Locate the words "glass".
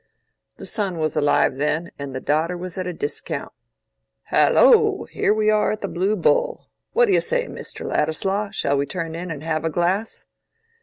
9.69-10.25